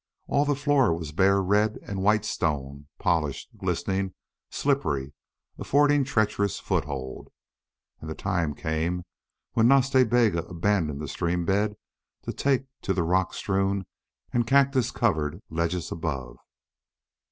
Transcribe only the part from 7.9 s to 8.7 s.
And the time